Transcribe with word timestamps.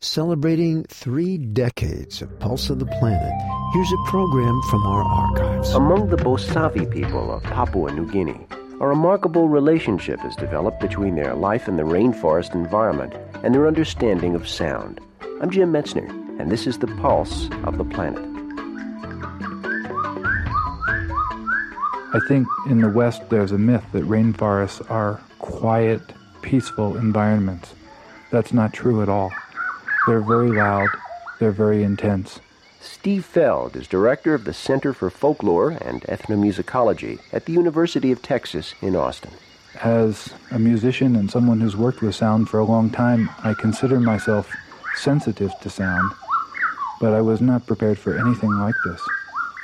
Celebrating 0.00 0.84
three 0.84 1.36
decades 1.36 2.22
of 2.22 2.38
Pulse 2.38 2.70
of 2.70 2.78
the 2.78 2.86
Planet, 2.86 3.32
here's 3.72 3.92
a 3.92 4.04
program 4.06 4.62
from 4.70 4.86
our 4.86 5.02
archives. 5.02 5.70
Among 5.74 6.08
the 6.08 6.16
Bosavi 6.16 6.88
people 6.88 7.32
of 7.32 7.42
Papua 7.42 7.90
New 7.90 8.08
Guinea, 8.08 8.46
a 8.80 8.86
remarkable 8.86 9.48
relationship 9.48 10.20
has 10.20 10.36
developed 10.36 10.78
between 10.78 11.16
their 11.16 11.34
life 11.34 11.66
in 11.66 11.76
the 11.76 11.82
rainforest 11.82 12.54
environment 12.54 13.12
and 13.42 13.52
their 13.52 13.66
understanding 13.66 14.36
of 14.36 14.46
sound. 14.46 15.00
I'm 15.40 15.50
Jim 15.50 15.72
Metzner, 15.72 16.08
and 16.38 16.48
this 16.48 16.68
is 16.68 16.78
the 16.78 16.86
Pulse 16.86 17.48
of 17.64 17.76
the 17.76 17.84
Planet. 17.84 18.24
I 22.14 22.20
think 22.28 22.46
in 22.68 22.82
the 22.82 22.88
West 22.88 23.30
there's 23.30 23.50
a 23.50 23.58
myth 23.58 23.84
that 23.90 24.04
rainforests 24.04 24.88
are 24.92 25.20
quiet, 25.40 26.02
peaceful 26.42 26.96
environments. 26.96 27.74
That's 28.30 28.52
not 28.52 28.72
true 28.72 29.02
at 29.02 29.08
all. 29.08 29.32
They're 30.08 30.20
very 30.20 30.48
loud, 30.48 30.88
they're 31.38 31.50
very 31.50 31.82
intense. 31.82 32.40
Steve 32.80 33.26
Feld 33.26 33.76
is 33.76 33.86
director 33.86 34.32
of 34.32 34.44
the 34.44 34.54
Center 34.54 34.94
for 34.94 35.10
Folklore 35.10 35.72
and 35.72 36.00
Ethnomusicology 36.04 37.20
at 37.30 37.44
the 37.44 37.52
University 37.52 38.10
of 38.10 38.22
Texas 38.22 38.74
in 38.80 38.96
Austin. 38.96 39.32
As 39.82 40.32
a 40.50 40.58
musician 40.58 41.14
and 41.14 41.30
someone 41.30 41.60
who's 41.60 41.76
worked 41.76 42.00
with 42.00 42.14
sound 42.14 42.48
for 42.48 42.58
a 42.58 42.64
long 42.64 42.88
time, 42.88 43.28
I 43.44 43.52
consider 43.52 44.00
myself 44.00 44.50
sensitive 44.96 45.52
to 45.60 45.68
sound, 45.68 46.10
but 47.02 47.12
I 47.12 47.20
was 47.20 47.42
not 47.42 47.66
prepared 47.66 47.98
for 47.98 48.18
anything 48.18 48.58
like 48.58 48.76
this. 48.86 49.02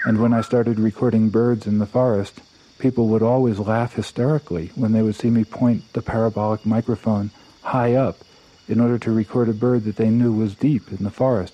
And 0.04 0.20
when 0.20 0.34
I 0.34 0.42
started 0.42 0.78
recording 0.78 1.30
birds 1.30 1.66
in 1.66 1.78
the 1.78 1.86
forest, 1.86 2.42
people 2.78 3.08
would 3.08 3.22
always 3.22 3.58
laugh 3.58 3.94
hysterically 3.94 4.72
when 4.74 4.92
they 4.92 5.00
would 5.00 5.14
see 5.14 5.30
me 5.30 5.44
point 5.44 5.90
the 5.94 6.02
parabolic 6.02 6.66
microphone 6.66 7.30
high 7.62 7.94
up 7.94 8.18
in 8.68 8.80
order 8.80 8.98
to 8.98 9.12
record 9.12 9.48
a 9.48 9.52
bird 9.52 9.84
that 9.84 9.96
they 9.96 10.10
knew 10.10 10.32
was 10.32 10.54
deep 10.54 10.90
in 10.90 11.04
the 11.04 11.10
forest. 11.10 11.52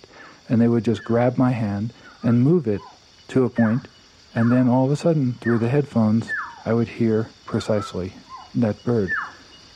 And 0.49 0.61
they 0.61 0.69
would 0.69 0.85
just 0.85 1.05
grab 1.05 1.37
my 1.37 1.51
hand 1.53 1.93
and 2.23 2.43
move 2.43 2.67
it 2.67 2.83
to 3.29 3.45
a 3.45 3.51
point, 3.51 3.89
and 4.35 4.51
then 4.51 4.69
all 4.69 4.85
of 4.85 4.91
a 4.91 4.97
sudden, 4.97 5.35
through 5.35 5.59
the 5.59 5.69
headphones, 5.69 6.33
I 6.65 6.73
would 6.73 6.89
hear 6.89 7.29
precisely 7.47 8.13
that 8.55 8.85
bird. 8.85 9.15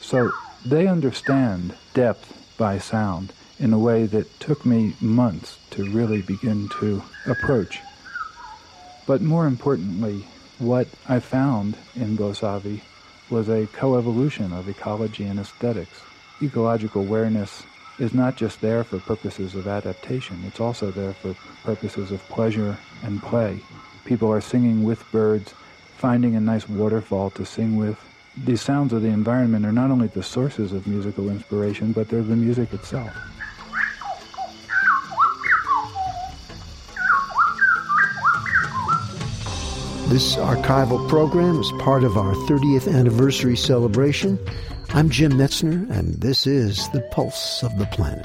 So 0.00 0.34
they 0.64 0.86
understand 0.86 1.74
depth 1.94 2.36
by 2.58 2.78
sound 2.78 3.32
in 3.58 3.72
a 3.72 3.78
way 3.78 4.06
that 4.06 4.40
took 4.40 4.66
me 4.66 4.94
months 5.00 5.58
to 5.70 5.84
really 5.84 6.20
begin 6.20 6.68
to 6.68 7.02
approach. 7.26 7.82
But 9.06 9.22
more 9.22 9.46
importantly, 9.46 10.26
what 10.58 10.88
I 11.08 11.20
found 11.20 11.76
in 11.94 12.16
Bosavi 12.16 12.80
was 13.30 13.48
a 13.48 13.66
coevolution 13.66 14.56
of 14.56 14.68
ecology 14.68 15.24
and 15.24 15.38
aesthetics 15.38 16.02
ecological 16.42 17.02
awareness 17.02 17.64
is 17.98 18.12
not 18.12 18.36
just 18.36 18.60
there 18.60 18.82
for 18.82 18.98
purposes 18.98 19.54
of 19.54 19.68
adaptation, 19.68 20.42
it's 20.46 20.60
also 20.60 20.90
there 20.90 21.12
for 21.12 21.34
purposes 21.62 22.10
of 22.10 22.20
pleasure 22.28 22.76
and 23.02 23.22
play. 23.22 23.60
People 24.04 24.30
are 24.32 24.40
singing 24.40 24.82
with 24.84 25.10
birds, 25.12 25.54
finding 25.96 26.34
a 26.34 26.40
nice 26.40 26.68
waterfall 26.68 27.30
to 27.30 27.44
sing 27.44 27.76
with. 27.76 27.98
These 28.36 28.62
sounds 28.62 28.92
of 28.92 29.02
the 29.02 29.08
environment 29.08 29.64
are 29.64 29.72
not 29.72 29.90
only 29.90 30.08
the 30.08 30.22
sources 30.22 30.72
of 30.72 30.86
musical 30.86 31.30
inspiration, 31.30 31.92
but 31.92 32.08
they're 32.08 32.22
the 32.22 32.36
music 32.36 32.72
itself. 32.74 33.12
This 40.08 40.36
archival 40.36 41.08
program 41.08 41.58
is 41.58 41.72
part 41.80 42.04
of 42.04 42.16
our 42.16 42.34
30th 42.46 42.92
anniversary 42.92 43.56
celebration 43.56 44.38
I'm 44.96 45.10
Jim 45.10 45.32
Metzner, 45.32 45.90
and 45.90 46.14
this 46.20 46.46
is 46.46 46.88
the 46.90 47.00
Pulse 47.10 47.64
of 47.64 47.76
the 47.78 47.86
Planet. 47.86 48.24